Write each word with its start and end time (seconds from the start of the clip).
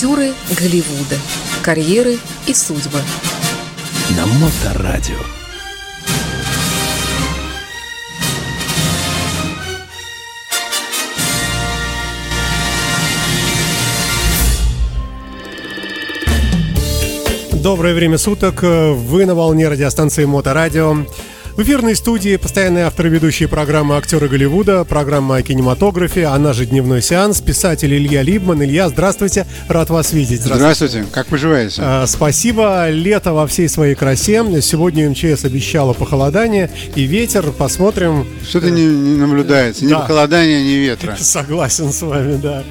Актеры 0.00 0.32
Голливуда. 0.58 1.18
Карьеры 1.62 2.16
и 2.46 2.54
судьбы. 2.54 3.02
На 4.16 4.24
Моторадио. 4.24 5.18
Доброе 17.62 17.92
время 17.92 18.16
суток. 18.16 18.62
Вы 18.62 19.26
на 19.26 19.34
волне 19.34 19.68
радиостанции 19.68 20.24
Моторадио. 20.24 21.04
В 21.60 21.62
эфирной 21.62 21.94
студии 21.94 22.36
постоянные 22.36 22.84
авторы 22.84 23.10
ведущие 23.10 23.46
программы 23.46 23.98
«Актеры 23.98 24.30
Голливуда», 24.30 24.82
программа 24.84 25.36
о 25.36 25.42
кинематографе, 25.42 26.24
она 26.24 26.54
же 26.54 26.64
«Дневной 26.64 27.02
сеанс», 27.02 27.42
писатель 27.42 27.94
Илья 27.94 28.22
Либман. 28.22 28.64
Илья, 28.64 28.88
здравствуйте, 28.88 29.46
рад 29.68 29.90
вас 29.90 30.14
видеть. 30.14 30.40
Здравствуйте, 30.40 30.74
здравствуйте. 30.74 31.06
как 31.12 31.26
поживаете? 31.26 31.82
А, 31.84 32.06
спасибо, 32.06 32.88
лето 32.88 33.34
во 33.34 33.46
всей 33.46 33.68
своей 33.68 33.94
красе. 33.94 34.42
Сегодня 34.62 35.10
МЧС 35.10 35.44
обещало 35.44 35.92
похолодание 35.92 36.70
и 36.94 37.02
ветер, 37.02 37.52
посмотрим. 37.52 38.26
Что-то 38.48 38.70
не, 38.70 38.86
не 38.86 39.18
наблюдается, 39.18 39.84
ни 39.84 39.90
да. 39.90 39.98
похолодания, 39.98 40.62
ни 40.62 40.76
ветра. 40.76 41.14
Согласен 41.20 41.92
с 41.92 42.00
вами, 42.00 42.40
да. 42.42 42.64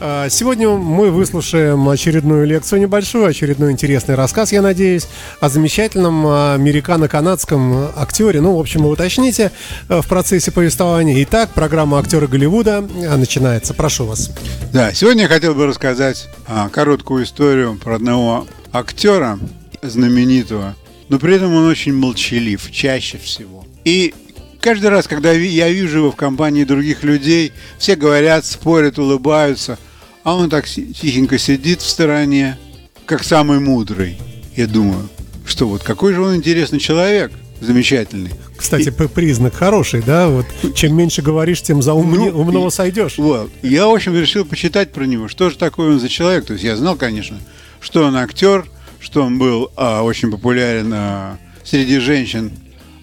А, 0.00 0.28
сегодня 0.28 0.68
мы 0.68 1.10
выслушаем 1.10 1.88
очередную 1.88 2.46
лекцию 2.46 2.80
небольшую, 2.80 3.26
очередной 3.26 3.72
интересный 3.72 4.14
рассказ, 4.14 4.52
я 4.52 4.62
надеюсь, 4.62 5.08
о 5.40 5.48
замечательном 5.48 6.24
американо-канадском 6.24 7.90
актере. 7.96 8.40
Ну, 8.40 8.54
в 8.54 8.60
общем, 8.60 8.82
вы 8.82 8.90
уточните 8.90 9.50
э, 9.88 10.00
в 10.00 10.06
процессе 10.06 10.52
повествования. 10.52 11.20
Итак, 11.24 11.50
программа 11.52 11.98
«Актеры 11.98 12.28
Голливуда» 12.28 12.80
начинается. 12.80 13.74
Прошу 13.74 14.04
вас. 14.04 14.30
Да, 14.72 14.92
сегодня 14.92 15.22
я 15.22 15.28
хотел 15.28 15.56
бы 15.56 15.66
рассказать 15.66 16.28
а, 16.46 16.68
короткую 16.68 17.24
историю 17.24 17.76
про 17.76 17.96
одного 17.96 18.46
актера 18.72 19.36
знаменитого, 19.82 20.76
но 21.08 21.18
при 21.18 21.34
этом 21.34 21.52
он 21.54 21.66
очень 21.66 21.94
молчалив, 21.94 22.70
чаще 22.70 23.18
всего. 23.18 23.66
И 23.84 24.14
каждый 24.60 24.90
раз, 24.90 25.08
когда 25.08 25.32
я 25.32 25.68
вижу 25.68 25.98
его 25.98 26.12
в 26.12 26.16
компании 26.16 26.62
других 26.62 27.02
людей, 27.02 27.52
все 27.78 27.96
говорят, 27.96 28.46
спорят, 28.46 29.00
улыбаются– 29.00 29.76
а 30.28 30.34
он 30.34 30.50
так 30.50 30.66
тихенько 30.66 31.38
сидит 31.38 31.80
в 31.80 31.88
стороне, 31.88 32.58
как 33.06 33.24
самый 33.24 33.60
мудрый. 33.60 34.18
Я 34.54 34.66
думаю, 34.66 35.08
что 35.46 35.66
вот 35.66 35.82
какой 35.82 36.12
же 36.12 36.20
он 36.20 36.36
интересный 36.36 36.78
человек, 36.78 37.32
замечательный. 37.60 38.32
Кстати, 38.54 38.88
и... 38.88 39.08
признак 39.08 39.54
хороший, 39.54 40.02
да? 40.02 40.28
Вот 40.28 40.44
чем 40.74 40.94
меньше 40.94 41.22
говоришь, 41.22 41.62
тем 41.62 41.80
за 41.80 41.94
ум... 41.94 42.12
ну, 42.12 42.26
умного 42.26 42.68
сойдешь. 42.68 43.16
Вот. 43.16 43.50
Я, 43.62 43.86
в 43.86 43.94
общем, 43.94 44.14
решил 44.14 44.44
почитать 44.44 44.92
про 44.92 45.04
него, 45.04 45.28
что 45.28 45.48
же 45.48 45.56
такое 45.56 45.92
он 45.92 46.00
за 46.00 46.10
человек. 46.10 46.44
То 46.44 46.52
есть 46.52 46.64
я 46.64 46.76
знал, 46.76 46.96
конечно, 46.96 47.38
что 47.80 48.04
он 48.04 48.14
актер, 48.14 48.66
что 49.00 49.22
он 49.22 49.38
был 49.38 49.72
а, 49.76 50.02
очень 50.02 50.30
популярен 50.30 50.92
а, 50.92 51.38
среди 51.64 52.00
женщин 52.00 52.52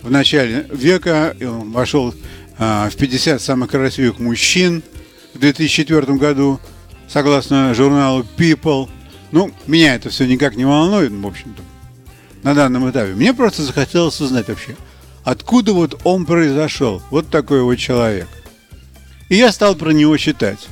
в 0.04 0.12
начале 0.12 0.68
века. 0.72 1.36
И 1.40 1.46
он 1.46 1.72
вошел 1.72 2.14
а, 2.60 2.88
в 2.90 2.96
50 2.96 3.42
самых 3.42 3.72
красивых 3.72 4.20
мужчин 4.20 4.84
в 5.34 5.40
2004 5.40 6.14
году 6.18 6.60
согласно 7.08 7.74
журналу 7.74 8.26
People. 8.38 8.90
Ну, 9.32 9.52
меня 9.68 9.96
это 9.96 10.10
все 10.10 10.26
никак 10.26 10.56
не 10.56 10.66
волнует, 10.66 11.12
в 11.12 11.28
общем-то, 11.28 11.62
на 12.44 12.54
данном 12.54 12.90
этапе. 12.90 13.14
Мне 13.14 13.34
просто 13.34 13.64
захотелось 13.64 14.20
узнать 14.22 14.48
вообще, 14.48 14.76
откуда 15.24 15.74
вот 15.74 16.00
он 16.04 16.26
произошел, 16.26 17.02
вот 17.10 17.30
такой 17.30 17.62
вот 17.62 17.76
человек. 17.76 18.28
И 19.30 19.36
я 19.36 19.52
стал 19.52 19.76
про 19.76 19.92
него 19.92 20.16
читать. 20.18 20.68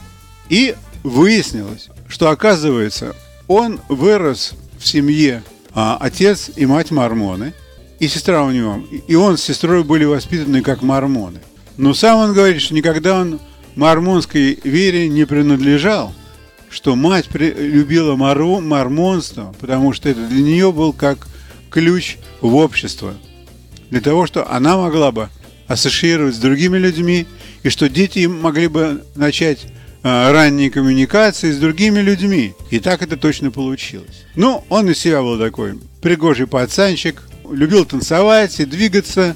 И 0.50 0.76
выяснилось, 1.04 1.90
что 2.08 2.30
оказывается, 2.30 3.16
он 3.48 3.80
вырос 3.90 4.54
в 4.78 4.88
семье 4.88 5.44
а, 5.74 5.98
отец 6.00 6.52
и 6.56 6.66
мать 6.66 6.92
мормоны, 6.92 7.54
и 8.00 8.08
сестра 8.08 8.44
у 8.44 8.52
него, 8.52 8.84
и 9.08 9.16
он 9.16 9.38
с 9.38 9.44
сестрой 9.44 9.84
были 9.84 10.04
воспитаны 10.06 10.62
как 10.62 10.82
мормоны. 10.82 11.40
Но 11.78 11.94
сам 11.94 12.20
он 12.20 12.34
говорит, 12.34 12.62
что 12.62 12.76
никогда 12.76 13.20
он 13.20 13.40
мормонской 13.76 14.60
вере 14.64 15.08
не 15.10 15.26
принадлежал– 15.26 16.14
что 16.74 16.96
мать 16.96 17.30
любила 17.34 18.16
мормонство, 18.16 19.54
потому 19.60 19.94
что 19.94 20.10
это 20.10 20.26
для 20.26 20.42
нее 20.42 20.72
был 20.72 20.92
как 20.92 21.28
ключ 21.70 22.18
в 22.42 22.56
общество. 22.56 23.14
Для 23.92 24.02
того, 24.02 24.26
что 24.26 24.52
она 24.52 24.76
могла 24.76 25.12
бы 25.12 25.30
ассоциировать 25.68 26.36
с 26.36 26.40
другими 26.40 26.78
людьми, 26.78 27.28
и 27.62 27.70
что 27.70 27.90
дети 27.90 28.26
могли 28.26 28.68
бы 28.68 29.04
начать 29.16 29.60
э, 29.66 30.32
ранние 30.32 30.72
коммуникации 30.72 31.52
с 31.52 31.58
другими 31.58 32.00
людьми. 32.00 32.54
И 32.72 32.80
так 32.80 33.02
это 33.02 33.18
точно 33.18 33.52
получилось. 33.52 34.26
Ну, 34.36 34.64
он 34.70 34.90
из 34.90 34.98
себя 34.98 35.22
был 35.22 35.38
такой 35.40 35.80
пригожий 36.02 36.48
пацанчик, 36.48 37.22
любил 37.50 37.86
танцевать 37.86 38.60
и 38.60 38.66
двигаться. 38.66 39.36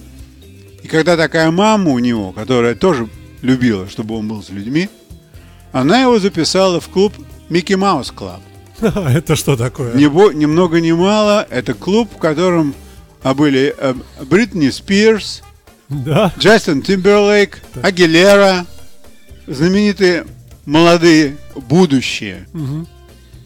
И 0.83 0.87
когда 0.87 1.15
такая 1.15 1.51
мама 1.51 1.91
у 1.91 1.99
него, 1.99 2.31
которая 2.31 2.75
тоже 2.75 3.07
любила, 3.41 3.87
чтобы 3.87 4.15
он 4.15 4.27
был 4.27 4.43
с 4.43 4.49
людьми, 4.49 4.89
она 5.79 6.01
его 6.01 6.17
записала 6.19 6.79
в 6.79 6.89
клуб 6.89 7.13
Mickey 7.49 7.73
Mouse 7.73 8.11
Club. 8.11 8.41
Это 8.81 9.35
что 9.35 9.55
такое? 9.55 9.93
Ни, 9.93 10.05
ни 10.33 10.45
много 10.45 10.81
ни 10.81 10.91
мало. 10.91 11.45
Это 11.49 11.73
клуб, 11.75 12.09
в 12.15 12.17
котором 12.17 12.73
а, 13.21 13.35
были 13.35 13.75
э, 13.77 13.93
Бритни 14.29 14.69
Спирс, 14.69 15.43
да. 15.89 16.33
Джастин 16.37 16.81
Тимберлейк, 16.81 17.61
Агилера, 17.83 18.65
знаменитые 19.45 20.25
молодые 20.65 21.37
будущие. 21.55 22.47
Угу 22.53 22.87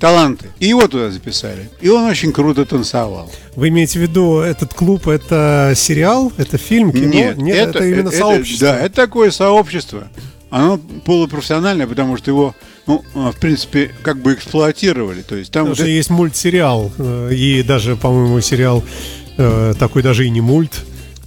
таланты. 0.01 0.47
И 0.59 0.65
его 0.65 0.87
туда 0.87 1.11
записали. 1.11 1.69
И 1.79 1.87
он 1.87 2.09
очень 2.09 2.33
круто 2.33 2.65
танцевал. 2.65 3.31
Вы 3.55 3.69
имеете 3.69 3.99
в 3.99 4.01
виду, 4.01 4.39
этот 4.39 4.73
клуб 4.73 5.07
это 5.07 5.73
сериал, 5.75 6.33
это 6.37 6.57
фильм, 6.57 6.91
кино? 6.91 7.05
Нет, 7.05 7.37
Нет 7.37 7.69
это, 7.69 7.77
это 7.77 7.87
именно 7.87 8.07
это, 8.07 8.17
сообщество. 8.17 8.67
Да, 8.67 8.79
это 8.79 8.95
такое 8.95 9.29
сообщество. 9.29 10.07
Оно 10.51 10.77
полупрофессиональное, 10.77 11.87
потому 11.87 12.17
что 12.17 12.29
его 12.29 12.55
ну, 12.87 13.03
а, 13.15 13.31
в 13.31 13.37
принципе, 13.37 13.91
как 14.03 14.17
бы 14.17 14.33
эксплуатировали. 14.33 15.21
То 15.21 15.35
есть 15.35 15.51
там 15.51 15.67
Потому 15.67 15.81
вот... 15.81 15.87
есть 15.87 16.09
мультсериал, 16.09 16.91
э, 16.97 17.33
и 17.33 17.63
даже, 17.63 17.95
по-моему, 17.95 18.41
сериал 18.41 18.83
э, 19.37 19.73
такой 19.79 20.03
даже 20.03 20.25
и 20.25 20.29
не 20.29 20.41
мульт. 20.41 20.83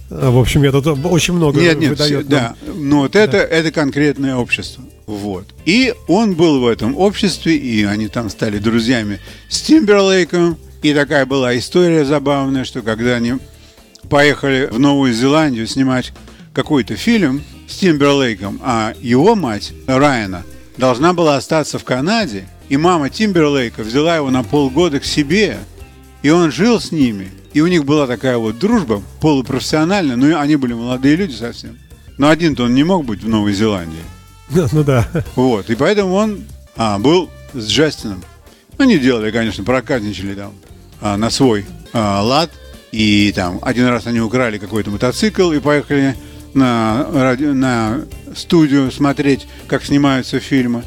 Э, 0.09 0.29
в 0.29 0.37
общем, 0.37 0.63
я 0.63 0.71
тут 0.71 0.85
очень 1.05 1.33
много 1.33 1.59
нет, 1.59 1.79
нет, 1.79 1.89
выдает. 1.91 2.27
Да, 2.27 2.55
но 2.65 2.99
вот 2.99 3.13
да. 3.13 3.23
это, 3.23 3.37
это 3.37 3.71
конкретное 3.71 4.35
общество. 4.35 4.83
Вот. 5.07 5.45
И 5.65 5.93
он 6.07 6.35
был 6.35 6.61
в 6.61 6.67
этом 6.67 6.97
обществе, 6.97 7.55
и 7.55 7.83
они 7.83 8.07
там 8.07 8.29
стали 8.29 8.57
друзьями 8.57 9.19
с 9.49 9.61
Тимберлейком. 9.61 10.57
И 10.81 10.93
такая 10.93 11.25
была 11.25 11.57
история 11.57 12.05
забавная, 12.05 12.63
что 12.63 12.81
когда 12.81 13.15
они 13.15 13.35
поехали 14.09 14.67
в 14.71 14.77
Новую 14.77 15.13
Зеландию 15.13 15.65
снимать 15.65 16.13
какой-то 16.53 16.95
фильм 16.95 17.41
с 17.67 17.77
Тимберлейком, 17.77 18.59
а 18.63 18.93
его 19.01 19.35
мать, 19.35 19.73
Райана, 19.87 20.43
должна 20.77 21.13
была 21.13 21.37
остаться 21.37 21.79
в 21.79 21.83
Канаде, 21.83 22.47
и 22.69 22.77
мама 22.77 23.09
Тимберлейка 23.09 23.83
взяла 23.83 24.15
его 24.15 24.29
на 24.29 24.43
полгода 24.43 24.99
к 24.99 25.05
себе, 25.05 25.57
и 26.21 26.29
он 26.29 26.51
жил 26.51 26.79
с 26.79 26.91
ними. 26.91 27.31
И 27.53 27.61
у 27.61 27.67
них 27.67 27.85
была 27.85 28.07
такая 28.07 28.37
вот 28.37 28.59
дружба 28.59 29.01
полупрофессиональная, 29.21 30.15
но 30.17 30.39
они 30.39 30.55
были 30.57 30.73
молодые 30.73 31.15
люди 31.15 31.33
совсем. 31.33 31.77
Но 32.17 32.29
один-то 32.29 32.63
он 32.63 32.73
не 32.73 32.83
мог 32.83 33.05
быть 33.05 33.23
в 33.23 33.29
Новой 33.29 33.53
Зеландии. 33.53 34.03
Ну 34.49 34.83
да. 34.83 35.07
Вот, 35.35 35.69
и 35.69 35.75
поэтому 35.75 36.13
он 36.13 36.43
а, 36.75 36.99
был 36.99 37.29
с 37.53 37.67
Джастином. 37.67 38.23
Они 38.77 38.97
делали, 38.97 39.31
конечно, 39.31 39.63
проказничали 39.63 40.35
там 40.35 40.53
а, 41.01 41.17
на 41.17 41.29
свой 41.29 41.65
а, 41.93 42.21
лад. 42.21 42.51
И 42.91 43.33
там 43.35 43.59
один 43.61 43.87
раз 43.87 44.07
они 44.07 44.21
украли 44.21 44.57
какой-то 44.57 44.89
мотоцикл 44.89 45.51
и 45.51 45.59
поехали 45.59 46.15
на, 46.55 47.07
ради, 47.13 47.45
на 47.45 48.05
студию 48.35 48.91
смотреть, 48.91 49.47
как 49.67 49.83
снимаются 49.83 50.39
фильмы. 50.39 50.83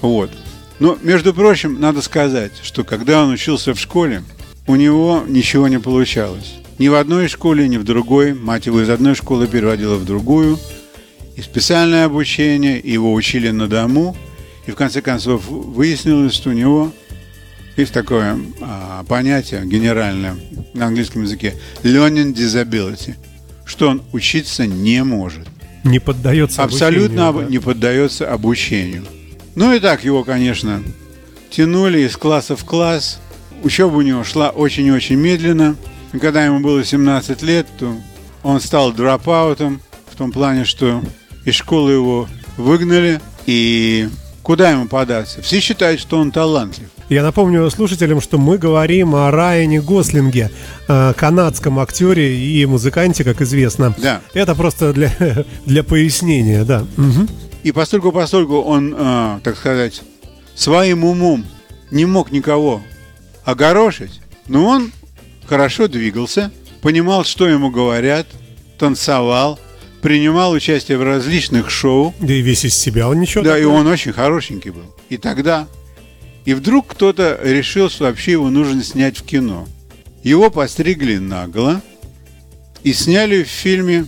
Вот. 0.00 0.30
Но, 0.78 0.98
между 1.02 1.32
прочим, 1.32 1.80
надо 1.80 2.02
сказать, 2.02 2.52
что 2.62 2.82
когда 2.82 3.22
он 3.22 3.30
учился 3.30 3.74
в 3.74 3.78
школе, 3.78 4.22
у 4.66 4.74
него 4.74 5.22
ничего 5.26 5.68
не 5.68 5.78
получалось. 5.78 6.54
Ни 6.78 6.88
в 6.88 6.94
одной 6.94 7.28
школе, 7.28 7.68
ни 7.68 7.76
в 7.76 7.84
другой. 7.84 8.34
Мать 8.34 8.66
его 8.66 8.82
из 8.82 8.90
одной 8.90 9.14
школы 9.14 9.46
переводила 9.46 9.96
в 9.96 10.04
другую. 10.04 10.58
И 11.36 11.42
специальное 11.42 12.04
обучение, 12.04 12.78
его 12.78 13.12
учили 13.12 13.50
на 13.50 13.68
дому. 13.68 14.16
И 14.66 14.70
в 14.70 14.74
конце 14.74 15.00
концов 15.00 15.46
выяснилось, 15.46 16.34
что 16.34 16.50
у 16.50 16.52
него 16.52 16.92
есть 17.76 17.92
такое 17.92 18.38
а, 18.60 19.04
понятие 19.04 19.64
генеральное 19.64 20.36
на 20.72 20.86
английском 20.86 21.22
языке 21.22 21.54
learning 21.82 22.32
disability– 22.34 23.14
что 23.66 23.88
он 23.88 24.02
учиться 24.12 24.66
не 24.66 25.04
может. 25.04 25.46
Не 25.84 25.98
поддается 25.98 26.62
Абсолютно 26.62 27.28
обучению, 27.28 27.48
да? 27.48 27.52
не 27.52 27.58
поддается 27.58 28.32
обучению. 28.32 29.04
Ну 29.54 29.74
и 29.74 29.80
так 29.80 30.04
его, 30.04 30.24
конечно, 30.24 30.82
тянули 31.50 32.00
из 32.00 32.16
класса 32.16 32.56
в 32.56 32.64
класс. 32.64 33.20
Учеба 33.62 33.96
у 33.96 34.02
него 34.02 34.24
шла 34.24 34.50
очень-очень 34.50 35.16
медленно. 35.16 35.76
И 36.12 36.18
когда 36.18 36.44
ему 36.44 36.60
было 36.60 36.84
17 36.84 37.42
лет, 37.42 37.66
то 37.78 37.94
он 38.42 38.60
стал 38.60 38.92
дропаутом 38.92 39.80
в 40.10 40.16
том 40.16 40.32
плане, 40.32 40.64
что 40.64 41.02
из 41.44 41.54
школы 41.54 41.92
его 41.92 42.28
выгнали, 42.56 43.20
и 43.46 44.08
куда 44.42 44.70
ему 44.70 44.86
податься? 44.86 45.42
Все 45.42 45.60
считают, 45.60 46.00
что 46.00 46.18
он 46.18 46.30
талантлив. 46.30 46.88
Я 47.08 47.22
напомню 47.22 47.70
слушателям, 47.70 48.20
что 48.20 48.36
мы 48.36 48.58
говорим 48.58 49.14
о 49.14 49.30
Райане 49.30 49.80
Гослинге, 49.80 50.50
э, 50.88 51.12
канадском 51.16 51.78
актере 51.78 52.36
и 52.36 52.66
музыканте, 52.66 53.22
как 53.22 53.40
известно. 53.42 53.94
Да. 53.96 54.22
Это 54.34 54.56
просто 54.56 54.92
для, 54.92 55.12
для 55.66 55.84
пояснения, 55.84 56.64
да. 56.64 56.84
Мгм. 56.96 57.28
И 57.62 57.70
постольку 57.70 58.10
поскольку 58.10 58.60
он, 58.60 58.92
э, 58.98 59.40
так 59.44 59.56
сказать, 59.56 60.02
своим 60.56 61.04
умом 61.04 61.46
не 61.92 62.06
мог 62.06 62.32
никого 62.32 62.82
огорошить, 63.44 64.20
но 64.48 64.66
он 64.66 64.90
хорошо 65.46 65.86
двигался, 65.86 66.50
понимал, 66.82 67.24
что 67.24 67.46
ему 67.46 67.70
говорят, 67.70 68.26
танцевал, 68.78 69.60
принимал 70.02 70.50
участие 70.50 70.98
в 70.98 71.04
различных 71.04 71.70
шоу. 71.70 72.12
Да 72.18 72.34
и 72.34 72.40
весь 72.40 72.64
из 72.64 72.74
себя 72.74 73.08
он 73.08 73.20
ничего. 73.20 73.44
Да, 73.44 73.56
и 73.56 73.62
такой. 73.62 73.76
он 73.78 73.86
очень 73.86 74.12
хорошенький 74.12 74.70
был. 74.70 74.92
И 75.08 75.18
тогда... 75.18 75.68
И 76.46 76.54
вдруг 76.54 76.86
кто-то 76.86 77.38
решил, 77.42 77.90
что 77.90 78.04
вообще 78.04 78.32
его 78.32 78.48
нужно 78.50 78.82
снять 78.82 79.18
в 79.18 79.24
кино. 79.24 79.68
Его 80.22 80.48
постригли 80.48 81.18
нагло 81.18 81.82
и 82.84 82.92
сняли 82.92 83.42
в 83.42 83.48
фильме 83.48 84.06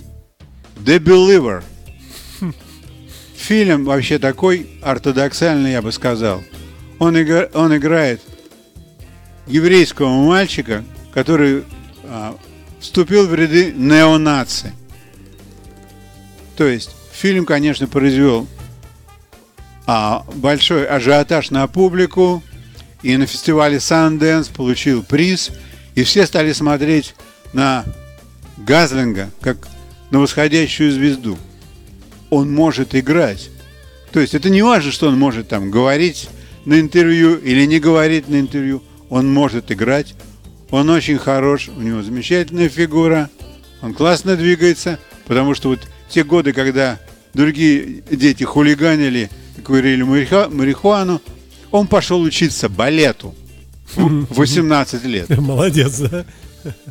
«The 0.76 0.99
Believer». 1.00 1.62
Фильм 3.37 3.85
вообще 3.85 4.19
такой 4.20 4.69
ортодоксальный, 4.82 5.73
я 5.73 5.82
бы 5.82 5.90
сказал. 5.90 6.43
Он, 7.00 7.17
игра- 7.17 7.49
он 7.55 7.76
играет 7.76 8.20
еврейского 9.46 10.08
мальчика, 10.08 10.85
который 11.12 11.64
а, 12.05 12.37
вступил 12.79 13.26
в 13.26 13.35
ряды 13.35 13.73
неонаци. 13.73 14.73
То 16.56 16.67
есть 16.67 16.90
фильм, 17.12 17.46
конечно, 17.46 17.87
произвел 17.88 18.46
а, 19.88 20.26
большой 20.35 20.85
ажиотаж 20.85 21.50
на 21.50 21.67
публику, 21.67 22.43
и 23.02 23.17
на 23.17 23.25
фестивале 23.25 23.79
Sundance 23.79 24.52
получил 24.55 25.02
приз, 25.02 25.50
и 25.94 26.05
все 26.05 26.26
стали 26.26 26.52
смотреть 26.52 27.14
на 27.55 27.87
Газлинга 28.58 29.31
как 29.40 29.56
на 30.11 30.20
восходящую 30.20 30.93
звезду. 30.93 31.38
Он 32.29 32.52
может 32.52 32.94
играть. 32.94 33.49
То 34.12 34.20
есть 34.20 34.35
это 34.35 34.50
не 34.50 34.61
важно, 34.61 34.93
что 34.93 35.08
он 35.08 35.19
может 35.19 35.49
там 35.49 35.70
говорить 35.70 36.29
на 36.67 36.81
интервью 36.81 37.37
или 37.37 37.64
не 37.64 37.81
говорить 37.81 38.29
на 38.29 38.40
интервью. 38.40 38.82
Он 39.08 39.32
может 39.32 39.73
играть. 39.73 40.14
Он 40.70 40.90
очень 40.90 41.17
хорош, 41.17 41.69
у 41.75 41.81
него 41.81 42.02
замечательная 42.02 42.69
фигура, 42.69 43.31
он 43.81 43.94
классно 43.94 44.37
двигается, 44.37 44.99
потому 45.26 45.55
что 45.55 45.70
вот 45.70 45.81
те 46.11 46.25
годы, 46.25 46.52
когда 46.52 47.00
другие 47.32 48.02
дети 48.11 48.44
хулиганили, 48.44 49.31
курили 49.58 50.02
марихуану, 50.02 51.20
он 51.70 51.87
пошел 51.87 52.20
учиться 52.20 52.69
балету 52.69 53.34
в 53.94 54.37
18 54.37 55.05
лет. 55.05 55.28
Молодец, 55.38 55.99
да. 55.99 56.25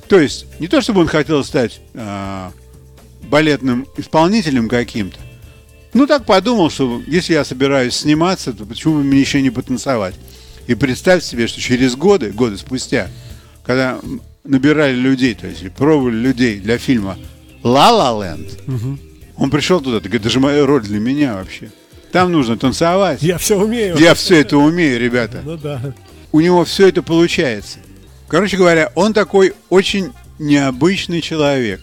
То 0.08 0.20
есть 0.20 0.46
не 0.60 0.68
то, 0.68 0.82
чтобы 0.82 1.02
он 1.02 1.08
хотел 1.08 1.44
стать 1.44 1.82
а, 1.94 2.52
балетным 3.24 3.88
исполнителем 3.98 4.70
каким-то. 4.70 5.20
Ну 5.94 6.08
так 6.08 6.26
подумал, 6.26 6.70
что 6.70 7.02
если 7.08 7.34
я 7.34 7.44
собираюсь 7.44 7.96
сниматься, 7.96 8.54
то 8.54 8.66
почему 8.66 8.96
бы 8.96 9.04
мне 9.04 9.20
еще 9.20 9.42
не 9.42 9.50
потанцевать? 9.50 10.16
И 10.68 10.76
представь 10.76 11.24
себе, 11.24 11.48
что 11.48 11.62
через 11.62 11.96
годы, 11.96 12.32
годы 12.32 12.58
спустя, 12.58 13.10
когда 13.66 14.00
набирали 14.44 14.96
людей, 14.96 15.34
то 15.34 15.48
есть 15.48 15.72
пробовали 15.74 16.16
людей 16.16 16.60
для 16.60 16.78
фильма 16.78 17.18
«Ла 17.64 17.92
Ла 17.92 18.26
Ленд», 18.26 18.60
он 19.38 19.50
пришел 19.52 19.80
туда, 19.82 20.00
так 20.00 20.14
это 20.14 20.30
же 20.30 20.40
моя 20.40 20.66
роль 20.66 20.82
для 20.82 21.00
меня 21.00 21.36
вообще. 21.36 21.72
Там 22.12 22.32
нужно 22.32 22.58
танцевать. 22.58 23.22
Я 23.22 23.38
все 23.38 23.58
умею. 23.60 23.98
Я 23.98 24.14
все 24.14 24.42
это 24.42 24.58
умею, 24.58 25.00
ребята 25.00 25.42
Ну 25.44 25.58
да. 25.58 25.94
у 26.32 26.40
него 26.40 26.64
все 26.66 26.88
это 26.88 27.02
получается. 27.04 27.80
Короче 28.28 28.58
говоря, 28.58 28.92
он 28.96 29.14
такой 29.14 29.54
очень 29.70 30.12
необычный 30.40 31.22
человек. 31.22 31.82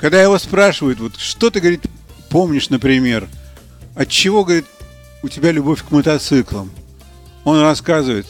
Когда 0.00 0.22
его 0.22 0.38
спрашивают, 0.38 1.00
вот 1.00 1.16
что 1.16 1.50
ты, 1.50 1.60
говорит, 1.60 1.82
помнишь, 2.30 2.68
например, 2.70 3.28
от 3.94 4.08
чего, 4.08 4.44
говорит, 4.44 4.66
у 5.22 5.28
тебя 5.28 5.52
любовь 5.52 5.82
к 5.82 5.90
мотоциклам? 5.90 6.70
Он 7.44 7.60
рассказывает, 7.60 8.26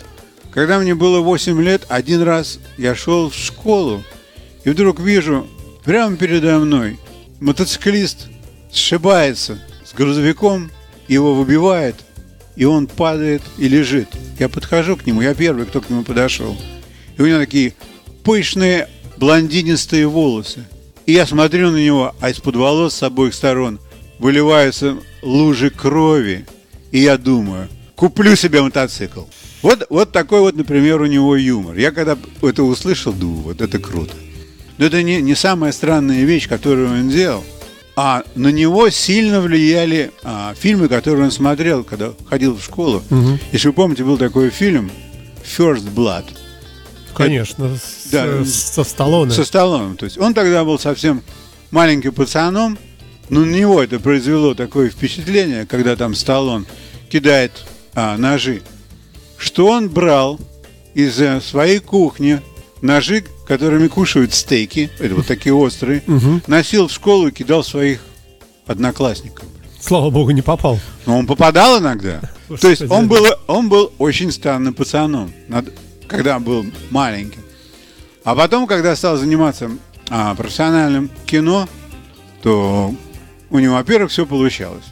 когда 0.53 0.79
мне 0.79 0.95
было 0.95 1.21
8 1.21 1.61
лет, 1.63 1.85
один 1.89 2.23
раз 2.23 2.59
я 2.77 2.95
шел 2.95 3.31
в 3.31 3.35
школу, 3.35 4.03
и 4.65 4.71
вдруг 4.71 5.01
вижу, 5.01 5.49
прямо 5.85 6.17
передо 6.17 6.59
мной, 6.59 6.99
мотоциклист 7.41 8.29
сшибается 8.73 9.59
с 9.85 9.95
грузовиком, 9.95 10.71
его 11.09 11.35
выбивает, 11.35 11.97
и 12.57 12.65
он 12.65 12.87
падает 12.87 13.43
и 13.59 13.69
лежит. 13.69 14.09
Я 14.39 14.49
подхожу 14.49 14.97
к 14.97 15.07
нему, 15.07 15.21
я 15.23 15.35
первый, 15.35 15.67
кто 15.67 15.81
к 15.81 15.91
нему 15.91 16.03
подошел. 16.03 16.57
И 17.17 17.23
у 17.23 17.27
него 17.27 17.39
такие 17.39 17.75
пышные 18.23 18.89
блондинистые 19.17 20.07
волосы. 20.07 20.65
И 21.07 21.13
я 21.13 21.27
смотрю 21.27 21.71
на 21.71 21.77
него, 21.77 22.15
а 22.21 22.31
из-под 22.31 22.57
волос 22.57 22.95
с 22.95 23.03
обоих 23.03 23.35
сторон 23.35 23.79
выливаются 24.19 24.97
лужи 25.23 25.71
крови. 25.71 26.47
И 26.91 27.01
я 27.01 27.19
думаю, 27.19 27.69
куплю 27.95 28.37
себе 28.37 28.63
мотоцикл. 28.63 29.23
Вот, 29.63 29.87
вот 29.91 30.13
такой 30.13 30.41
вот, 30.41 30.57
например, 30.57 31.01
у 31.01 31.07
него 31.07 31.37
юмор. 31.37 31.77
Я 31.77 31.91
когда 31.91 32.17
это 32.43 32.63
услышал, 32.63 33.13
думаю, 33.13 33.43
вот 33.43 33.61
это 33.61 33.79
круто. 33.79 34.15
Но 34.79 34.87
это 34.87 35.03
не, 35.03 35.23
не 35.23 35.35
самая 35.35 35.73
странная 35.73 36.25
вещь, 36.25 36.49
которую 36.49 36.91
он 36.91 37.09
делал. 37.09 37.45
А 37.97 38.25
на 38.35 38.49
него 38.49 38.91
сильно 38.91 39.41
влияли 39.41 40.11
а, 40.25 40.55
фильмы, 40.59 40.89
которые 40.89 41.27
он 41.27 41.31
смотрел, 41.31 41.85
когда 41.85 42.13
ходил 42.29 42.57
в 42.57 42.63
школу. 42.65 43.03
Если 43.53 43.69
вы 43.69 43.73
помните, 43.75 44.03
был 44.05 44.19
такой 44.19 44.51
фильм 44.51 44.91
First 45.57 45.95
Blood 45.95 46.25
Конечно. 47.15 47.77
с- 47.77 48.11
Да. 48.11 48.45
Со 48.45 48.83
Сталлоне. 48.83 49.31
со 49.31 49.45
Сталлоне. 49.45 49.95
То 49.95 50.07
есть 50.07 50.19
он 50.19 50.35
тогда 50.35 50.65
был 50.65 50.79
совсем 50.81 51.23
маленьким 51.71 52.13
пацаном, 52.13 52.77
но 53.29 53.41
на 53.45 53.55
него 53.55 53.81
это 53.83 54.01
произвело 54.01 54.55
такое 54.55 54.91
впечатление, 54.91 55.65
когда 55.65 55.95
там 55.95 56.15
Сталлон 56.17 56.67
кидает 57.09 57.53
а, 57.95 58.17
ножи, 58.17 58.63
что 59.39 59.69
он 59.69 59.89
брал 59.89 60.41
из 60.95 61.21
э, 61.21 61.41
своей 61.41 61.79
кухни 61.79 62.41
ножи, 62.83 63.25
которыми 63.47 63.89
кушают 63.89 64.33
стейки, 64.33 64.91
это 64.99 65.15
вот 65.15 65.27
такие 65.27 65.55
острые, 65.55 66.03
носил 66.47 66.89
в 66.89 66.93
школу 66.93 67.29
и 67.29 67.33
кидал 67.33 67.63
своих 67.63 68.01
одноклассников. 68.67 69.45
Слава 69.81 70.09
богу, 70.09 70.31
не 70.31 70.41
попал. 70.41 70.81
Но 71.05 71.19
он 71.19 71.27
попадал 71.27 71.79
иногда. 71.79 72.21
Господи. 72.49 72.61
То 72.63 72.71
есть 72.71 72.91
он 72.91 73.07
был, 73.07 73.27
он 73.47 73.69
был 73.69 73.93
очень 73.99 74.33
странным 74.33 74.73
пацаном, 74.73 75.31
когда 76.09 76.39
был 76.39 76.65
маленьким. 76.91 77.43
А 78.25 78.35
потом, 78.35 78.67
когда 78.67 78.97
стал 78.97 79.19
заниматься 79.19 79.71
а, 80.09 80.35
профессиональным 80.35 81.11
кино, 81.27 81.69
то 82.43 82.95
у 83.51 83.59
него, 83.59 83.75
во-первых, 83.75 84.11
все 84.11 84.25
получалось. 84.25 84.85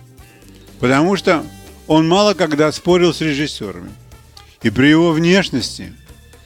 Потому 0.78 1.16
что 1.16 1.42
он 1.86 2.06
мало 2.06 2.34
когда 2.34 2.70
спорил 2.70 3.14
с 3.14 3.22
режиссерами. 3.22 3.90
И 4.62 4.68
при 4.68 4.88
его 4.88 5.12
внешности, 5.12 5.94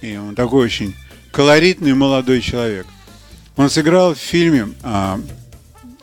и 0.01 0.17
он 0.17 0.37
такой 0.37 0.65
очень 0.65 0.95
колоритный 1.37 1.93
молодой 1.93 2.41
человек, 2.41 2.87
он 3.59 3.69
сыграл 3.69 4.15
в 4.15 4.19
фильме, 4.19 4.69
а, 4.83 5.21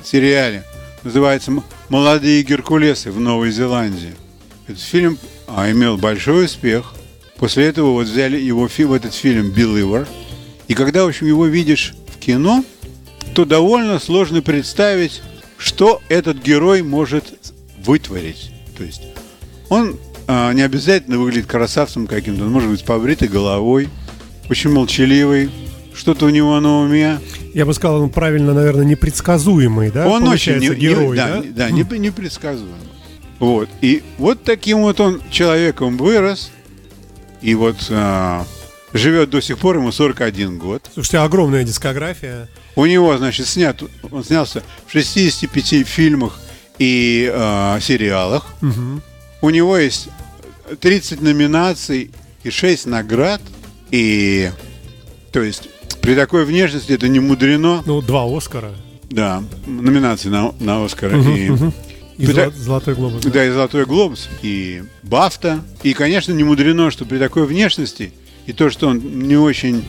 сериале, 0.04 0.64
называется 1.02 1.50
«М- 1.50 1.64
«Молодые 1.90 2.44
Геркулесы» 2.44 3.12
в 3.12 3.20
Новой 3.20 3.50
Зеландии. 3.50 4.14
Этот 4.68 4.84
фильм 4.84 5.18
а, 5.48 5.72
имел 5.72 5.98
большой 5.98 6.46
успех. 6.46 6.94
После 7.38 7.66
этого 7.66 7.94
вот 7.94 8.06
взяли 8.06 8.38
его 8.40 8.68
фи- 8.68 8.84
в 8.84 8.94
этот 8.94 9.16
фильм 9.16 9.50
«Believer». 9.52 10.08
И 10.68 10.76
когда, 10.76 11.04
в 11.04 11.08
общем, 11.08 11.26
его 11.26 11.48
видишь 11.48 11.96
в 12.14 12.20
кино, 12.20 12.64
то 13.34 13.44
довольно 13.44 13.98
сложно 13.98 14.44
представить, 14.44 15.24
что 15.58 16.00
этот 16.10 16.44
герой 16.44 16.84
может 16.84 17.56
вытворить. 17.84 18.52
То 18.78 18.84
есть 18.84 19.02
он 19.70 19.98
а, 20.28 20.54
не 20.54 20.62
обязательно 20.62 21.18
выглядит 21.18 21.48
красавцем 21.48 22.06
каким-то, 22.06 22.44
он 22.44 22.52
может 22.52 22.70
быть 22.70 22.86
побритой 22.86 23.28
головой, 23.28 23.90
очень 24.50 24.72
молчаливый, 24.72 25.50
что-то 25.94 26.26
у 26.26 26.30
него 26.30 26.60
на 26.60 26.80
уме. 26.82 27.20
Я 27.54 27.66
бы 27.66 27.74
сказал, 27.74 28.02
он 28.02 28.10
правильно, 28.10 28.54
наверное, 28.54 28.86
непредсказуемый, 28.86 29.92
да? 29.92 30.08
он 30.08 30.28
очень 30.28 30.58
не- 30.58 30.74
герой, 30.74 31.10
не- 31.12 31.16
да? 31.16 31.38
да, 31.38 31.44
да, 31.56 31.72
не- 31.72 32.00
непредсказуем. 32.00 32.76
Вот. 33.40 33.70
И 33.82 34.04
вот 34.18 34.44
таким 34.44 34.80
вот 34.82 35.00
он 35.00 35.22
человеком 35.30 35.98
вырос. 35.98 36.52
И 37.42 37.56
вот 37.56 37.76
а, 37.90 38.46
живет 38.94 39.30
до 39.30 39.42
сих 39.42 39.58
пор, 39.58 39.78
ему 39.78 39.92
41 39.92 40.58
год. 40.58 40.90
Слушайте, 40.94 41.18
огромная 41.18 41.64
дискография. 41.66 42.48
У 42.76 42.86
него, 42.86 43.18
значит, 43.18 43.48
снят, 43.48 43.82
он 44.12 44.24
снялся 44.24 44.64
в 44.88 44.92
65 44.92 45.86
фильмах 45.86 46.40
и 46.80 47.30
а, 47.34 47.80
сериалах. 47.82 48.56
У 49.42 49.50
него 49.50 49.78
есть 49.78 50.08
30 50.80 51.22
номинаций 51.22 52.12
и 52.44 52.50
6 52.50 52.86
наград. 52.86 53.42
И, 53.94 54.50
то 55.32 55.44
есть, 55.44 55.70
при 56.02 56.16
такой 56.16 56.46
внешности 56.46 56.92
это 56.92 57.08
не 57.08 57.20
мудрено. 57.20 57.84
Ну, 57.86 58.02
два 58.02 58.26
Оскара. 58.26 58.72
Да, 59.12 59.44
номинации 59.68 60.30
на, 60.30 60.52
на 60.60 60.84
Оскара. 60.84 61.16
и, 61.22 61.46
И 62.18 62.26
При 62.26 62.34
золо- 62.34 62.50
та- 62.50 62.58
Золотой 62.58 62.96
глобус. 62.96 63.22
да. 63.24 63.30
Да, 63.30 63.46
и 63.46 63.52
Золотой 63.52 63.86
глобус, 63.86 64.30
и 64.42 64.82
Бафта. 65.04 65.64
И, 65.84 65.94
конечно, 65.94 66.32
не 66.34 66.44
мудрено, 66.44 66.90
что 66.90 67.06
при 67.06 67.20
такой 67.20 67.46
внешности 67.46 68.12
и 68.48 68.52
то, 68.54 68.72
что 68.72 68.88
он 68.88 68.98
не 69.28 69.36
очень 69.38 69.84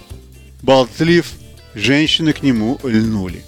болтлив, 0.61 1.31
женщины 1.75 2.35
к 2.35 2.43
нему 2.43 2.79
льнули. 2.85 3.43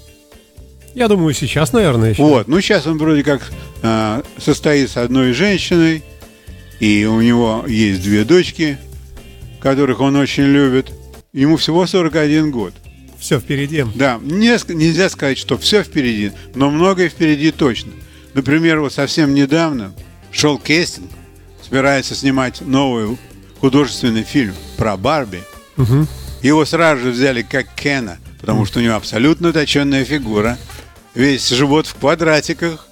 Я 0.94 1.08
думаю, 1.08 1.34
сейчас, 1.34 1.74
наверное, 1.74 2.10
еще. 2.12 2.22
Вот, 2.22 2.48
ну 2.48 2.58
сейчас 2.62 2.86
он 2.86 2.96
вроде 2.96 3.22
как 3.22 3.42
а, 3.82 4.22
состоит 4.38 4.90
с 4.90 4.96
одной 4.96 5.32
женщиной, 5.34 6.02
и 6.80 7.04
у 7.04 7.20
него 7.20 7.64
есть 7.68 8.02
две 8.02 8.24
дочки, 8.24 8.78
которых 9.66 9.98
он 9.98 10.14
очень 10.14 10.44
любит. 10.44 10.92
Ему 11.32 11.56
всего 11.56 11.88
41 11.88 12.52
год. 12.52 12.72
Все 13.18 13.40
впереди. 13.40 13.84
Да, 13.96 14.20
не 14.22 14.56
нельзя 14.74 15.10
сказать, 15.10 15.38
что 15.38 15.58
все 15.58 15.82
впереди, 15.82 16.30
но 16.54 16.70
многое 16.70 17.08
впереди 17.08 17.50
точно. 17.50 17.90
Например, 18.32 18.78
вот 18.78 18.92
совсем 18.92 19.34
недавно 19.34 19.92
шел 20.30 20.56
кастинг, 20.56 21.10
собирается 21.60 22.14
снимать 22.14 22.60
новый 22.60 23.18
художественный 23.58 24.22
фильм 24.22 24.54
про 24.76 24.96
Барби. 24.96 25.42
Мгм. 25.76 26.06
Его 26.42 26.64
сразу 26.64 27.02
же 27.02 27.10
взяли 27.10 27.42
как 27.42 27.66
Кена, 27.74 28.18
потому 28.40 28.66
что 28.66 28.78
у 28.78 28.82
него 28.82 28.94
абсолютно 28.94 29.52
точенная 29.52 30.04
фигура, 30.04 30.58
весь 31.16 31.48
живот 31.48 31.88
в 31.88 31.96
квадратиках, 31.96 32.86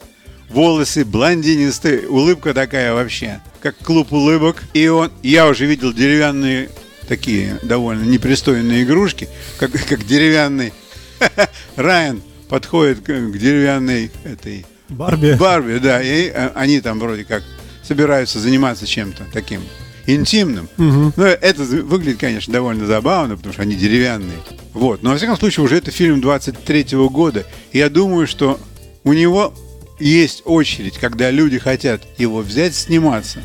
волосы 0.51 1.05
блондинистые, 1.05 2.09
улыбка 2.09 2.55
такая 2.55 2.95
вообще, 2.95 3.41
как 3.61 3.77
клуб 3.79 4.13
улыбок. 4.13 4.63
И 4.75 4.87
он, 4.89 5.11
я 5.23 5.49
уже 5.49 5.67
видел 5.67 5.93
деревянные 5.93 6.71
такие 7.09 7.59
довольно 7.63 8.05
непристойные 8.05 8.85
игрушки, 8.85 9.29
как, 9.59 9.73
как 9.89 10.05
деревянный 10.07 10.73
Райан 11.77 12.23
подходит 12.49 13.01
к, 13.01 13.07
к 13.07 13.39
деревянной 13.39 14.11
этой 14.25 14.67
Барби. 14.89 15.37
Барби, 15.39 15.79
да, 15.79 16.03
и 16.03 16.29
э, 16.29 16.51
они 16.55 16.81
там 16.81 17.01
вроде 17.01 17.25
как 17.25 17.43
собираются 17.83 18.39
заниматься 18.39 18.87
чем-то 18.87 19.25
таким 19.33 19.61
интимным. 20.07 20.69
Мгм. 20.77 21.15
Ну, 21.17 21.25
это 21.25 21.63
выглядит, 21.63 22.21
конечно, 22.21 22.53
довольно 22.53 22.87
забавно, 22.87 23.37
потому 23.37 23.55
что 23.55 23.63
они 23.63 23.75
деревянные. 23.75 24.37
Вот. 24.73 25.03
Но, 25.03 25.11
во 25.11 25.17
всяком 25.17 25.37
случае, 25.37 25.65
уже 25.65 25.77
это 25.77 25.91
фильм 25.91 26.21
23 26.21 26.97
года. 27.09 27.47
И 27.73 27.79
я 27.79 27.89
думаю, 27.89 28.27
что 28.27 28.61
у 29.05 29.13
него 29.13 29.55
есть 29.99 30.43
очередь, 30.45 30.99
когда 30.99 31.31
люди 31.31 31.59
хотят 31.59 32.03
его 32.19 32.41
взять 32.41 32.75
сниматься 32.75 33.41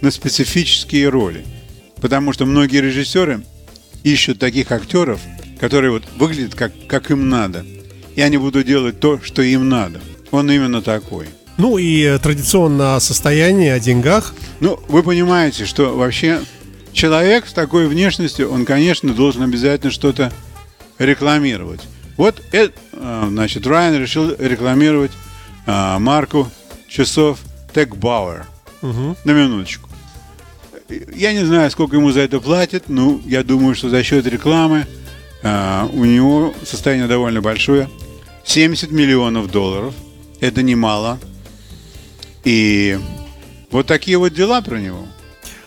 на 0.00 0.10
специфические 0.10 1.08
роли. 1.08 1.44
Потому 2.00 2.32
что 2.32 2.46
многие 2.46 2.80
режиссеры 2.80 3.42
ищут 4.02 4.38
таких 4.38 4.72
актеров, 4.72 5.20
которые 5.58 5.92
вот 5.92 6.04
выглядят 6.16 6.54
как, 6.54 6.72
как 6.86 7.10
им 7.10 7.28
надо. 7.28 7.64
И 8.16 8.22
они 8.22 8.38
будут 8.38 8.66
делать 8.66 8.98
то, 9.00 9.20
что 9.22 9.42
им 9.42 9.68
надо. 9.68 10.00
Он 10.30 10.50
именно 10.50 10.82
такой. 10.82 11.26
Ну 11.58 11.76
и 11.76 12.02
э, 12.02 12.18
традиционно 12.18 12.96
о 12.96 13.00
состоянии, 13.00 13.68
о 13.68 13.78
деньгах. 13.78 14.34
Ну, 14.60 14.80
вы 14.88 15.02
понимаете, 15.02 15.66
что 15.66 15.94
вообще 15.94 16.40
человек 16.92 17.46
с 17.46 17.52
такой 17.52 17.86
внешностью, 17.86 18.50
он, 18.50 18.64
конечно, 18.64 19.12
должен 19.12 19.42
обязательно 19.42 19.90
что-то 19.90 20.32
рекламировать. 20.98 21.80
Вот, 22.16 22.42
э- 22.52 22.70
а, 22.92 23.26
значит, 23.28 23.66
Райан 23.66 24.00
решил 24.00 24.34
рекламировать 24.38 25.12
а, 25.66 25.98
марку 25.98 26.48
часов 26.88 27.38
Tech 27.72 27.88
Bauer. 27.90 28.44
Мгм. 28.82 29.16
На 29.24 29.30
минуточку. 29.32 29.88
Я 31.14 31.32
не 31.32 31.44
знаю, 31.44 31.70
сколько 31.70 31.96
ему 31.96 32.10
за 32.10 32.20
это 32.20 32.40
платят, 32.40 32.88
но 32.88 33.20
я 33.26 33.44
думаю, 33.44 33.74
что 33.74 33.88
за 33.88 34.02
счет 34.02 34.26
рекламы 34.26 34.86
а, 35.42 35.88
у 35.92 36.04
него 36.04 36.54
состояние 36.64 37.06
довольно 37.06 37.40
большое. 37.40 37.88
70 38.44 38.90
миллионов 38.90 39.50
долларов. 39.50 39.94
Это 40.40 40.62
немало. 40.62 41.18
И 42.44 42.98
вот 43.70 43.86
такие 43.86 44.16
вот 44.18 44.32
дела 44.34 44.62
про 44.62 44.78
него. 44.78 45.06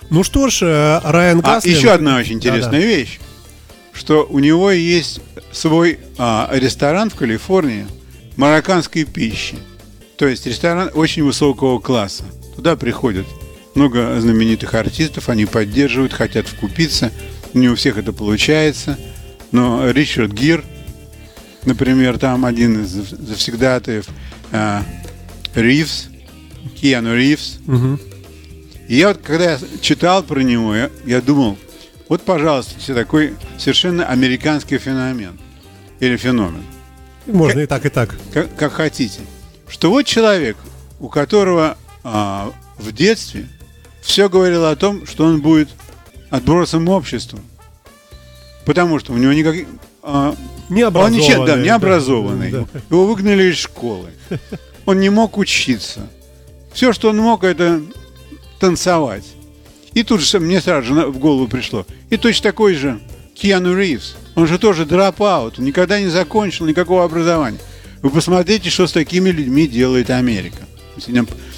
Ну 0.10 0.24
что 0.24 0.50
ж, 0.50 0.64
э, 0.64 1.00
Райан 1.04 1.40
А, 1.44 1.56
Гослинг... 1.56 1.78
еще 1.78 1.92
одна 1.92 2.18
очень 2.18 2.34
интересная 2.34 2.82
Да-да. 2.82 2.86
вещь, 2.86 3.20
что 3.94 4.26
у 4.30 4.40
него 4.40 4.72
есть 4.72 5.22
свой 5.52 6.00
а, 6.18 6.50
ресторан 6.52 7.10
в 7.10 7.16
Калифорнии 7.16 7.86
марокканской 8.36 9.06
пищи. 9.06 9.56
То 10.18 10.28
есть 10.28 10.46
ресторан 10.46 10.90
очень 10.94 11.24
высокого 11.24 11.80
класса. 11.80 12.24
Туда 12.56 12.76
приходят 12.76 13.26
много 13.76 14.20
знаменитых 14.22 14.74
артистов, 14.76 15.30
они 15.30 15.46
поддерживают, 15.46 16.14
хотят 16.14 16.48
вкупиться. 16.48 17.12
Не 17.54 17.70
у 17.70 17.76
всех 17.76 17.98
это 17.98 18.14
получается. 18.14 18.98
Но 19.52 19.90
Ричард 19.92 20.32
Гир, 20.32 20.64
например, 21.66 22.18
там 22.20 22.46
один 22.46 22.84
из 22.84 22.90
зав- 22.96 23.10
завсегдатаев, 23.28 24.06
а, 24.52 24.84
Ривз, 25.56 26.08
Киану 26.80 27.16
Ривз, 27.16 27.60
Мгм. 27.66 28.00
и 28.88 28.96
я 28.96 29.10
вот, 29.10 29.20
когда 29.24 29.52
я 29.54 29.60
читал 29.82 30.24
про 30.24 30.42
него, 30.42 30.76
я, 30.76 30.90
я 31.06 31.22
думал, 31.22 31.58
вот, 32.10 32.22
пожалуйста, 32.24 32.76
такой 32.96 33.34
совершенно 33.58 34.06
американский 34.08 34.78
феномен. 34.78 35.38
Или 36.00 36.18
феномен. 36.18 36.64
Можно 37.28 37.62
и 37.62 37.66
так, 37.68 37.86
и 37.86 37.90
так. 37.90 38.16
Как, 38.34 38.56
как 38.56 38.74
хотите. 38.74 39.22
Что 39.68 39.90
вот 39.90 40.04
человек, 40.04 40.58
у 41.00 41.10
которого 41.10 41.78
а, 42.04 42.52
в 42.78 42.92
детстве 42.92 43.48
все 44.02 44.30
говорило 44.30 44.72
о 44.72 44.76
том, 44.76 45.06
что 45.08 45.26
он 45.26 45.42
будет 45.42 45.70
отбросом 46.30 46.90
общества. 46.90 47.40
Потому 48.66 49.00
что 49.00 49.14
у 49.14 49.18
него 49.18 49.34
никак... 49.34 49.56
а, 50.02 50.36
Не 50.70 50.86
он 50.86 51.12
ничем, 51.12 51.46
да, 51.46 51.54
образованный, 51.54 51.64
не 51.64 51.70
образованный. 51.70 52.52
да. 52.52 52.66
Его 52.90 53.06
выгнали 53.08 53.44
из 53.52 53.58
школы. 53.58 54.10
Он 54.86 55.00
не 55.00 55.10
мог 55.10 55.38
учиться. 55.38 56.08
Все, 56.74 56.92
что 56.92 57.10
он 57.10 57.18
мог, 57.18 57.44
это 57.44 57.82
танцевать. 58.60 59.26
И 59.94 60.04
тут 60.04 60.22
же 60.22 60.40
мне 60.40 60.60
сразу 60.60 60.88
же 60.88 61.06
в 61.08 61.20
голову 61.20 61.48
пришло. 61.48 61.86
И 62.10 62.18
точно 62.18 62.44
такой 62.44 62.74
же 62.74 63.00
Киану 63.36 63.78
Ривз. 63.78 64.16
Он 64.36 64.48
же 64.48 64.58
тоже 64.58 64.86
дропаут. 64.86 65.60
Никогда 65.60 66.00
не 66.00 66.08
закончил 66.08 66.66
никакого 66.66 67.04
образования. 67.04 67.60
Вы 68.04 68.10
посмотрите, 68.10 68.70
что 68.70 68.86
с 68.86 68.92
такими 68.92 69.30
людьми 69.30 69.66
делает 69.66 70.10
Америка. 70.10 70.58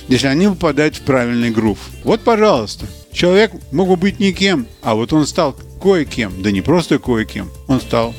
Если 0.08 0.28
они- 0.28 0.48
попадают 0.48 0.96
в 0.96 1.02
правильный 1.02 1.50
грув. 1.50 1.80
Вот, 2.04 2.22
пожалуйста. 2.22 2.86
Человек 3.12 3.52
мог 3.72 3.90
бы 3.90 3.96
быть 3.96 4.20
никем, 4.20 4.68
а 4.84 4.94
вот 4.94 5.12
он 5.12 5.26
стал 5.26 5.56
кое-кем. 5.82 6.44
Да 6.44 6.52
не 6.52 6.62
просто 6.62 7.00
кое-кем. 7.00 7.50
Он 7.68 7.82
стал 7.82 8.14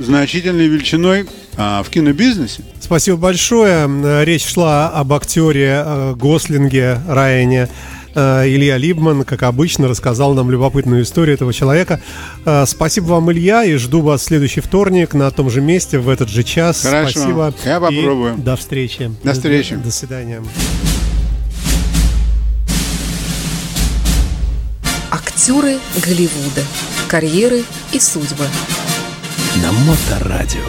значительной 0.00 0.66
величиной 0.66 1.26
а, 1.56 1.82
в 1.84 1.90
кинобизнесе. 1.90 2.64
Спасибо 2.80 3.16
большое. 3.18 4.24
Речь 4.24 4.46
шла 4.46 4.88
об 4.88 5.12
актере 5.12 5.82
э, 5.84 6.14
Гослинге 6.16 7.00
Райане. 7.06 7.68
Э, 8.14 8.44
Илья 8.46 8.76
Либман, 8.76 9.24
как 9.24 9.42
обычно, 9.42 9.88
рассказал 9.88 10.34
нам 10.34 10.50
любопытную 10.50 11.02
историю 11.02 11.34
этого 11.34 11.52
человека. 11.52 12.00
Э, 12.44 12.64
Спасибо 12.66 13.06
вам, 13.06 13.30
Илья, 13.32 13.64
и 13.64 13.74
жду 13.76 14.00
вас 14.02 14.22
в 14.22 14.24
следующий 14.24 14.60
вторник 14.60 15.14
на 15.14 15.30
том 15.30 15.50
же 15.50 15.60
месте 15.60 15.98
в 15.98 16.08
этот 16.08 16.28
же 16.28 16.42
час. 16.42 16.82
Хорошо. 16.82 17.20
Спасибо. 17.20 17.54
Я 17.64 17.76
И 17.76 17.80
попробую. 17.80 18.36
до 18.38 18.56
встречи. 18.56 19.10
До 19.22 19.32
встречи. 19.32 19.76
До 19.76 19.90
свидания. 19.90 20.42
Актеры 25.10 25.78
Голливуда. 26.04 26.62
Карьеры 27.08 27.62
и 27.92 27.98
судьбы. 27.98 28.46
На 29.62 29.72
Моторадио. 29.72 30.60